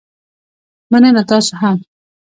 [0.91, 1.77] مننه، تاسو هم